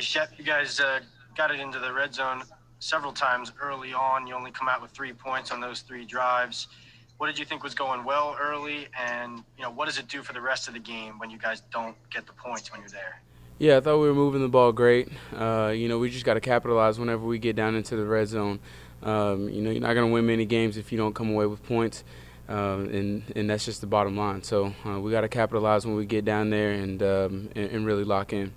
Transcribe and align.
Hey, 0.00 0.04
Shep, 0.04 0.32
you 0.38 0.44
guys 0.44 0.80
uh, 0.80 1.00
got 1.36 1.50
it 1.50 1.60
into 1.60 1.78
the 1.78 1.92
red 1.92 2.14
zone 2.14 2.42
several 2.78 3.12
times 3.12 3.52
early 3.60 3.92
on. 3.92 4.26
You 4.26 4.34
only 4.34 4.50
come 4.50 4.66
out 4.66 4.80
with 4.80 4.92
three 4.92 5.12
points 5.12 5.50
on 5.50 5.60
those 5.60 5.82
three 5.82 6.06
drives. 6.06 6.68
What 7.18 7.26
did 7.26 7.38
you 7.38 7.44
think 7.44 7.62
was 7.62 7.74
going 7.74 8.04
well 8.04 8.34
early, 8.40 8.88
and 8.98 9.44
you 9.58 9.62
know 9.62 9.70
what 9.70 9.84
does 9.84 9.98
it 9.98 10.08
do 10.08 10.22
for 10.22 10.32
the 10.32 10.40
rest 10.40 10.68
of 10.68 10.72
the 10.72 10.80
game 10.80 11.18
when 11.18 11.28
you 11.28 11.36
guys 11.36 11.60
don't 11.70 11.94
get 12.08 12.26
the 12.26 12.32
points 12.32 12.72
when 12.72 12.80
you're 12.80 12.88
there? 12.88 13.20
Yeah, 13.58 13.76
I 13.76 13.80
thought 13.80 13.98
we 13.98 14.08
were 14.08 14.14
moving 14.14 14.40
the 14.40 14.48
ball 14.48 14.72
great. 14.72 15.10
Uh, 15.36 15.74
you 15.76 15.86
know, 15.86 15.98
we 15.98 16.08
just 16.08 16.24
got 16.24 16.32
to 16.32 16.40
capitalize 16.40 16.98
whenever 16.98 17.26
we 17.26 17.38
get 17.38 17.54
down 17.54 17.74
into 17.74 17.94
the 17.94 18.06
red 18.06 18.26
zone. 18.28 18.58
Um, 19.02 19.50
you 19.50 19.60
know, 19.60 19.70
you're 19.70 19.82
not 19.82 19.92
going 19.92 20.08
to 20.08 20.14
win 20.14 20.24
many 20.24 20.46
games 20.46 20.78
if 20.78 20.92
you 20.92 20.96
don't 20.96 21.14
come 21.14 21.28
away 21.28 21.44
with 21.44 21.62
points, 21.64 22.04
um, 22.48 22.86
and 22.86 23.22
and 23.36 23.50
that's 23.50 23.66
just 23.66 23.82
the 23.82 23.86
bottom 23.86 24.16
line. 24.16 24.44
So 24.44 24.72
uh, 24.86 24.98
we 24.98 25.10
got 25.10 25.20
to 25.20 25.28
capitalize 25.28 25.84
when 25.84 25.94
we 25.94 26.06
get 26.06 26.24
down 26.24 26.48
there 26.48 26.70
and, 26.70 27.02
um, 27.02 27.50
and, 27.54 27.70
and 27.70 27.84
really 27.84 28.04
lock 28.04 28.32
in. 28.32 28.54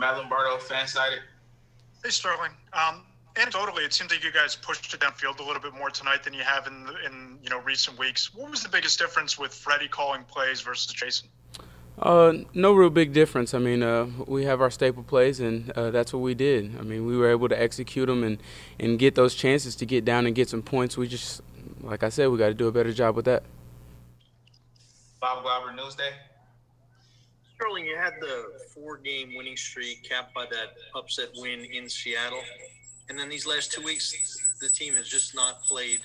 Matt 0.00 0.16
Lombardo, 0.16 0.56
FanSided. 0.56 1.18
Hey, 2.02 2.08
Sterling. 2.08 2.52
Um, 2.72 3.02
anecdotally, 3.34 3.84
it 3.84 3.92
seems 3.92 4.10
like 4.10 4.24
you 4.24 4.32
guys 4.32 4.56
pushed 4.56 4.94
it 4.94 4.98
downfield 4.98 5.40
a 5.40 5.42
little 5.42 5.60
bit 5.60 5.74
more 5.74 5.90
tonight 5.90 6.22
than 6.22 6.32
you 6.32 6.42
have 6.42 6.66
in 6.66 6.88
in 7.04 7.38
you 7.42 7.50
know 7.50 7.60
recent 7.60 7.98
weeks. 7.98 8.34
What 8.34 8.50
was 8.50 8.62
the 8.62 8.70
biggest 8.70 8.98
difference 8.98 9.38
with 9.38 9.52
Freddie 9.52 9.88
calling 9.88 10.24
plays 10.24 10.62
versus 10.62 10.90
Jason? 10.94 11.28
Uh, 11.98 12.32
no 12.54 12.72
real 12.72 12.88
big 12.88 13.12
difference. 13.12 13.52
I 13.52 13.58
mean, 13.58 13.82
uh, 13.82 14.06
we 14.26 14.44
have 14.44 14.62
our 14.62 14.70
staple 14.70 15.02
plays, 15.02 15.38
and 15.38 15.70
uh, 15.72 15.90
that's 15.90 16.14
what 16.14 16.20
we 16.20 16.32
did. 16.34 16.78
I 16.78 16.82
mean, 16.82 17.04
we 17.04 17.14
were 17.14 17.30
able 17.30 17.50
to 17.50 17.60
execute 17.60 18.06
them 18.06 18.24
and, 18.24 18.42
and 18.78 18.98
get 18.98 19.16
those 19.16 19.34
chances 19.34 19.76
to 19.76 19.84
get 19.84 20.06
down 20.06 20.24
and 20.24 20.34
get 20.34 20.48
some 20.48 20.62
points. 20.62 20.96
We 20.96 21.08
just, 21.08 21.42
like 21.82 22.02
I 22.02 22.08
said, 22.08 22.30
we 22.30 22.38
got 22.38 22.48
to 22.48 22.54
do 22.54 22.68
a 22.68 22.72
better 22.72 22.94
job 22.94 23.16
with 23.16 23.26
that. 23.26 23.42
Bob 25.20 25.42
Glauber, 25.42 25.76
Newsday. 25.78 26.12
Sterling, 27.60 27.84
you 27.84 27.96
had 27.96 28.14
the 28.20 28.46
four-game 28.74 29.34
winning 29.36 29.56
streak 29.56 30.02
capped 30.08 30.32
by 30.32 30.46
that 30.46 30.74
upset 30.94 31.28
win 31.36 31.66
in 31.66 31.88
Seattle, 31.88 32.42
and 33.08 33.18
then 33.18 33.28
these 33.28 33.46
last 33.46 33.70
two 33.70 33.82
weeks, 33.82 34.14
the 34.60 34.68
team 34.68 34.94
has 34.94 35.06
just 35.06 35.34
not 35.34 35.62
played 35.64 36.00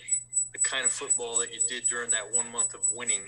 the 0.52 0.60
kind 0.60 0.84
of 0.84 0.92
football 0.92 1.38
that 1.40 1.54
you 1.54 1.62
did 1.70 1.88
during 1.88 2.10
that 2.10 2.24
one 2.34 2.52
month 2.52 2.74
of 2.74 2.82
winning 2.94 3.22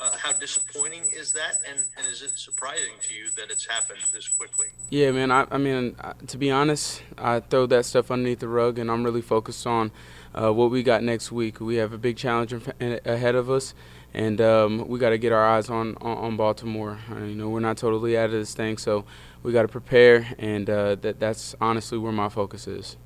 uh, 0.00 0.10
how 0.16 0.32
disappointing 0.32 1.02
is 1.14 1.32
that, 1.32 1.58
and, 1.68 1.80
and 1.96 2.06
is 2.06 2.22
it 2.22 2.30
surprising 2.36 2.94
to 3.02 3.14
you 3.14 3.30
that 3.36 3.50
it's 3.50 3.66
happened 3.66 4.00
this 4.12 4.28
quickly? 4.28 4.66
Yeah, 4.90 5.12
man. 5.12 5.30
I, 5.30 5.46
I 5.50 5.58
mean, 5.58 5.96
to 6.26 6.38
be 6.38 6.50
honest, 6.50 7.02
I 7.16 7.40
throw 7.40 7.66
that 7.66 7.84
stuff 7.84 8.10
underneath 8.10 8.40
the 8.40 8.48
rug, 8.48 8.78
and 8.78 8.90
I'm 8.90 9.04
really 9.04 9.22
focused 9.22 9.66
on 9.66 9.92
uh, 10.34 10.52
what 10.52 10.70
we 10.70 10.82
got 10.82 11.02
next 11.02 11.30
week. 11.30 11.60
We 11.60 11.76
have 11.76 11.92
a 11.92 11.98
big 11.98 12.16
challenge 12.16 12.52
ahead 12.80 13.34
of 13.34 13.50
us, 13.50 13.74
and 14.14 14.40
um, 14.40 14.86
we 14.88 14.98
got 14.98 15.10
to 15.10 15.18
get 15.18 15.32
our 15.32 15.44
eyes 15.44 15.68
on 15.68 15.96
on, 15.96 16.18
on 16.18 16.36
Baltimore. 16.36 16.98
Uh, 17.10 17.24
you 17.24 17.34
know, 17.34 17.48
we're 17.48 17.60
not 17.60 17.76
totally 17.76 18.16
out 18.16 18.26
of 18.26 18.32
this 18.32 18.54
thing, 18.54 18.78
so 18.78 19.04
we 19.42 19.52
got 19.52 19.62
to 19.62 19.68
prepare, 19.68 20.34
and 20.38 20.70
uh, 20.70 20.94
that 20.96 21.18
that's 21.18 21.54
honestly 21.60 21.98
where 21.98 22.12
my 22.12 22.28
focus 22.28 22.66
is. 22.66 22.96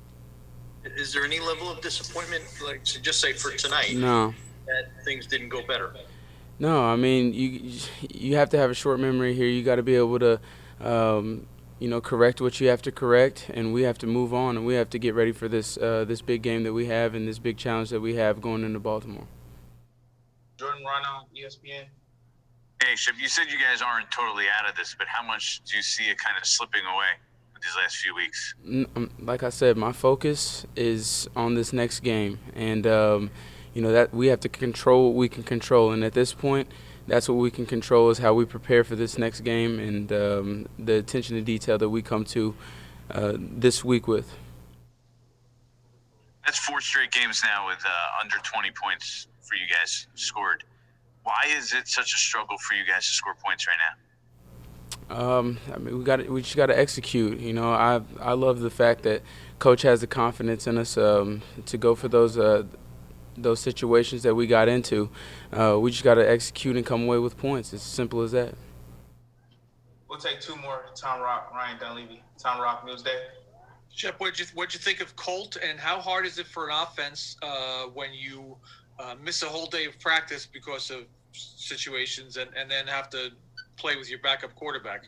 Is 0.85 1.13
there 1.13 1.25
any 1.25 1.39
level 1.39 1.69
of 1.69 1.81
disappointment, 1.81 2.43
like 2.63 2.81
so 2.83 2.99
just 2.99 3.19
say 3.19 3.33
for 3.33 3.51
tonight? 3.51 3.95
No. 3.95 4.33
That 4.67 5.03
things 5.03 5.25
didn't 5.25 5.49
go 5.49 5.65
better. 5.65 5.93
No, 6.59 6.83
I 6.83 6.95
mean 6.95 7.33
you 7.33 7.79
you 8.09 8.35
have 8.35 8.49
to 8.51 8.57
have 8.57 8.69
a 8.69 8.75
short 8.75 8.99
memory 8.99 9.33
here. 9.33 9.47
You 9.47 9.63
got 9.63 9.75
to 9.75 9.83
be 9.83 9.95
able 9.95 10.19
to, 10.19 10.39
um, 10.79 11.47
you 11.79 11.89
know, 11.89 12.01
correct 12.01 12.39
what 12.39 12.61
you 12.61 12.67
have 12.67 12.81
to 12.83 12.91
correct, 12.91 13.49
and 13.53 13.73
we 13.73 13.81
have 13.83 13.97
to 13.99 14.07
move 14.07 14.33
on, 14.33 14.57
and 14.57 14.65
we 14.65 14.75
have 14.75 14.89
to 14.91 14.99
get 14.99 15.15
ready 15.15 15.31
for 15.31 15.47
this 15.47 15.77
uh, 15.77 16.05
this 16.05 16.21
big 16.21 16.43
game 16.43 16.63
that 16.63 16.73
we 16.73 16.85
have 16.85 17.15
and 17.15 17.27
this 17.27 17.39
big 17.39 17.57
challenge 17.57 17.89
that 17.89 18.01
we 18.01 18.15
have 18.15 18.41
going 18.41 18.63
into 18.63 18.79
Baltimore. 18.79 19.27
Jordan 20.79 20.87
Raanan, 20.87 21.25
ESPN. 21.35 21.85
Hey, 22.83 22.95
Shep, 22.95 23.15
you 23.19 23.27
said 23.27 23.47
you 23.51 23.59
guys 23.59 23.81
aren't 23.81 24.09
totally 24.11 24.45
out 24.57 24.69
of 24.69 24.75
this, 24.75 24.95
but 24.97 25.07
how 25.07 25.25
much 25.25 25.61
do 25.65 25.75
you 25.75 25.83
see 25.83 26.05
it 26.05 26.17
kind 26.17 26.37
of 26.37 26.45
slipping 26.45 26.81
away 26.85 27.07
with 27.53 27.61
these 27.61 27.75
last 27.75 27.97
few 27.97 28.15
weeks? 28.15 28.55
Um, 28.95 29.11
like 29.19 29.43
I 29.43 29.49
said, 29.49 29.75
my 29.75 29.91
focus 29.91 30.65
is 30.75 31.27
on 31.35 31.55
this 31.55 31.73
next 31.73 32.01
game, 32.01 32.39
and. 32.55 32.85
Um, 32.87 33.31
you 33.71 33.83
know 33.83 33.91
that 33.91 34.11
we 34.11 34.27
have 34.27 34.39
to 34.39 34.49
control 34.49 35.05
what 35.05 35.15
we 35.15 35.29
can 35.29 35.43
control, 35.43 35.91
and 35.91 36.03
at 36.03 36.13
this 36.13 36.33
point, 36.33 36.71
that's 37.05 37.29
what 37.29 37.35
we 37.35 37.51
can 37.51 37.67
control 37.67 38.09
is 38.09 38.17
how 38.17 38.33
we 38.33 38.43
prepare 38.43 38.83
for 38.83 38.95
this 38.95 39.19
next 39.19 39.41
game 39.41 39.79
and 39.79 40.11
um, 40.11 40.67
the 40.79 40.95
attention 40.95 41.35
to 41.35 41.43
detail 41.43 41.77
that 41.77 41.87
we 41.87 42.01
come 42.01 42.25
to 42.25 42.55
uh, 43.11 43.33
this 43.37 43.85
week 43.85 44.07
with. 44.07 44.33
That's 46.43 46.57
four 46.57 46.81
straight 46.81 47.11
games 47.11 47.41
now 47.43 47.67
with 47.67 47.77
uh, 47.85 48.21
under 48.23 48.37
20 48.37 48.71
points 48.71 49.27
for 49.49 49.55
you 49.55 49.67
guys 49.67 50.07
scored. 50.15 50.63
Why 51.23 51.41
is 51.47 51.73
it 51.73 51.87
such 51.87 52.13
a 52.13 52.17
struggle 52.17 52.57
for 52.59 52.75
you 52.75 52.85
guys 52.85 53.05
to 53.05 53.11
score 53.11 53.35
points 53.43 53.67
right 53.67 53.77
now? 53.77 53.95
Um, 55.09 55.57
I 55.73 55.77
mean, 55.79 55.97
we 55.97 56.03
got 56.03 56.27
we 56.29 56.41
just 56.41 56.55
got 56.55 56.67
to 56.67 56.77
execute. 56.77 57.39
You 57.39 57.53
know, 57.53 57.71
I 57.73 58.01
I 58.21 58.33
love 58.33 58.59
the 58.59 58.69
fact 58.69 59.03
that 59.03 59.23
coach 59.57 59.81
has 59.81 60.01
the 60.01 60.07
confidence 60.07 60.67
in 60.67 60.77
us 60.77 60.97
um, 60.97 61.41
to 61.65 61.77
go 61.77 61.95
for 61.95 62.07
those 62.07 62.37
uh, 62.37 62.63
those 63.35 63.59
situations 63.59 64.23
that 64.23 64.35
we 64.35 64.45
got 64.45 64.67
into. 64.67 65.09
Uh, 65.51 65.77
we 65.79 65.91
just 65.91 66.03
got 66.03 66.15
to 66.15 66.29
execute 66.29 66.75
and 66.77 66.85
come 66.85 67.03
away 67.03 67.17
with 67.17 67.37
points. 67.37 67.73
It's 67.73 67.83
as 67.85 67.91
simple 67.91 68.21
as 68.21 68.31
that. 68.33 68.53
We'll 70.07 70.19
take 70.19 70.41
two 70.41 70.55
more. 70.57 70.85
Tom 70.95 71.21
Rock, 71.21 71.51
Ryan 71.53 71.79
Dunleavy. 71.79 72.23
Tom 72.37 72.61
Rock, 72.61 72.87
Newsday. 72.87 73.17
Shep, 73.91 74.19
what'd 74.19 74.39
you 74.39 74.45
what'd 74.53 74.73
you 74.73 74.79
think 74.79 75.01
of 75.01 75.15
Colt, 75.15 75.57
and 75.63 75.79
how 75.79 75.99
hard 75.99 76.25
is 76.25 76.37
it 76.37 76.45
for 76.45 76.69
an 76.69 76.75
offense 76.75 77.35
uh, 77.41 77.85
when 77.93 78.13
you 78.13 78.55
uh, 78.99 79.15
miss 79.23 79.41
a 79.41 79.47
whole 79.47 79.65
day 79.65 79.85
of 79.85 79.99
practice 79.99 80.45
because 80.45 80.91
of 80.91 81.05
situations, 81.31 82.37
and, 82.37 82.49
and 82.55 82.69
then 82.69 82.85
have 82.87 83.09
to 83.11 83.31
play 83.77 83.95
with 83.95 84.09
your 84.09 84.19
backup 84.19 84.53
quarterback? 84.55 85.07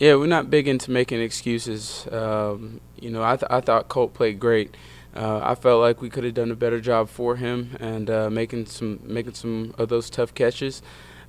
Yeah, 0.00 0.16
we're 0.16 0.26
not 0.26 0.50
big 0.50 0.66
into 0.66 0.90
making 0.90 1.20
excuses. 1.20 2.06
Um, 2.10 2.80
you 3.00 3.10
know, 3.10 3.22
I, 3.22 3.36
th- 3.36 3.50
I 3.50 3.60
thought 3.60 3.88
Colt 3.88 4.12
played 4.12 4.40
great 4.40 4.76
uh, 5.14 5.40
I 5.42 5.54
felt 5.54 5.80
like 5.80 6.00
we 6.00 6.10
could 6.10 6.24
have 6.24 6.34
done 6.34 6.50
a 6.50 6.56
better 6.56 6.80
job 6.80 7.08
for 7.08 7.36
him 7.36 7.76
and 7.78 8.10
uh, 8.10 8.30
making 8.30 8.66
some 8.66 9.00
making 9.04 9.34
some 9.34 9.74
of 9.78 9.88
those 9.88 10.10
tough 10.10 10.34
catches. 10.34 10.82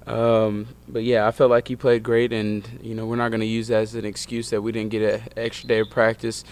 Um, 0.07 0.68
but 0.88 1.03
yeah, 1.03 1.28
I 1.28 1.31
felt 1.31 1.51
like 1.51 1.68
he 1.68 1.75
played 1.75 2.01
great, 2.01 2.34
and 2.34 2.68
you 2.81 2.95
know 2.95 3.06
we're 3.06 3.16
not 3.16 3.29
going 3.29 3.41
to 3.41 3.47
use 3.47 3.68
that 3.68 3.81
as 3.81 3.95
an 3.95 4.06
excuse 4.06 4.50
that 4.50 4.62
we 4.62 4.72
didn't 4.72 4.90
get 4.90 5.01
an 5.01 5.22
extra 5.38 5.68
day 5.68 5.79
of 5.79 5.90
practice. 5.91 6.44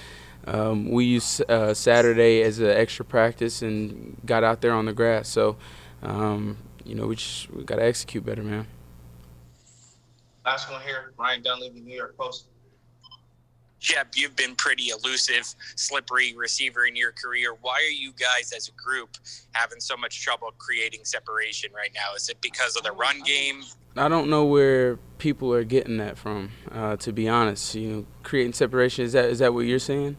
Um, 0.46 0.90
we 0.90 1.06
used 1.06 1.50
uh, 1.50 1.74
Saturday 1.74 2.42
as 2.42 2.60
an 2.60 2.70
extra 2.70 3.06
practice 3.06 3.62
and 3.62 4.18
got 4.26 4.44
out 4.44 4.62
there 4.62 4.74
on 4.74 4.86
the 4.86 4.94
grass. 4.94 5.30
So 5.30 5.58
um, 6.02 6.58
you 6.84 6.96
know 6.96 7.08
we 7.08 7.16
just 7.16 7.50
we 7.52 7.64
got 7.64 7.78
to 7.78 7.84
execute 7.86 8.26
better, 8.26 8.44
man. 8.44 8.68
Last 10.46 10.70
one 10.70 10.82
here, 10.82 11.14
Ryan 11.18 11.42
Dunleavy, 11.42 11.80
New 11.80 11.96
York 11.96 12.18
Post. 12.18 12.48
Shep, 13.80 14.14
you've 14.16 14.36
been 14.38 14.56
pretty 14.56 14.90
elusive, 14.90 15.56
slippery 15.76 16.34
receiver 16.38 16.86
in 16.86 16.96
your 16.96 17.12
career. 17.12 17.54
Why 17.62 17.74
are 17.74 17.94
you 17.94 18.14
guys 18.14 18.54
as 18.56 18.70
a 18.70 18.72
group 18.82 19.18
having 19.52 19.82
so 19.82 19.98
much 19.98 20.22
trouble 20.22 20.52
creating 20.58 21.02
separation 21.04 21.70
right 21.74 21.92
now? 21.94 22.16
Is 22.16 22.30
it 22.30 22.40
because 22.40 22.78
of 22.78 22.84
the 22.84 22.94
run 22.94 23.22
game? 23.24 23.62
I 23.98 24.08
don't 24.08 24.30
know 24.30 24.46
where 24.46 24.98
people 25.18 25.54
are 25.54 25.66
getting 25.66 25.98
that 25.98 26.18
from. 26.18 26.52
Uh, 26.72 26.96
to 26.98 27.12
be 27.12 27.28
honest, 27.28 27.76
you 27.76 27.90
know, 27.90 28.06
creating 28.24 28.54
separation 28.54 29.04
is 29.04 29.14
that 29.14 29.26
is 29.26 29.40
that 29.40 29.54
what 29.54 29.66
you're 29.66 29.80
saying? 29.80 30.16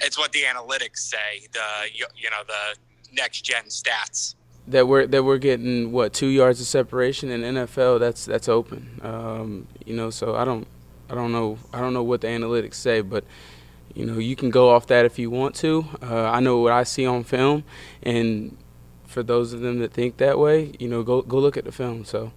It's 0.00 0.18
what 0.18 0.32
the 0.32 0.42
analytics 0.42 0.98
say. 0.98 1.46
The 1.52 1.60
you, 1.92 2.06
you 2.16 2.30
know 2.30 2.42
the 2.46 2.78
next 3.14 3.42
gen 3.42 3.64
stats 3.64 4.34
that 4.68 4.88
we're 4.88 5.06
that 5.06 5.22
we're 5.22 5.38
getting 5.38 5.92
what 5.92 6.12
two 6.12 6.26
yards 6.26 6.60
of 6.60 6.66
separation 6.66 7.30
in 7.30 7.42
NFL. 7.42 8.00
That's 8.00 8.24
that's 8.24 8.48
open. 8.48 9.00
Um, 9.02 9.66
you 9.84 9.94
know, 9.94 10.10
so 10.10 10.34
I 10.34 10.44
don't 10.44 10.66
I 11.08 11.14
don't 11.14 11.32
know. 11.32 11.58
I 11.72 11.80
don't 11.80 11.94
know 11.94 12.02
what 12.02 12.20
the 12.20 12.28
analytics 12.28 12.74
say, 12.74 13.00
but 13.00 13.24
you 13.94 14.04
know, 14.04 14.18
you 14.18 14.36
can 14.36 14.50
go 14.50 14.70
off 14.70 14.86
that 14.88 15.04
if 15.04 15.18
you 15.18 15.30
want 15.30 15.54
to. 15.56 15.86
Uh, 16.02 16.24
I 16.24 16.40
know 16.40 16.58
what 16.58 16.72
I 16.72 16.82
see 16.82 17.06
on 17.06 17.24
film, 17.24 17.64
and 18.02 18.56
for 19.06 19.22
those 19.22 19.52
of 19.52 19.60
them 19.60 19.78
that 19.78 19.92
think 19.92 20.18
that 20.18 20.38
way, 20.38 20.72
you 20.78 20.88
know, 20.88 21.02
go 21.02 21.22
go 21.22 21.38
look 21.38 21.56
at 21.56 21.64
the 21.64 21.72
film. 21.72 22.04
So. 22.04 22.32